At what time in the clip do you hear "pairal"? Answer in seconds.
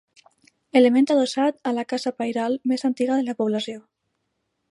2.21-2.57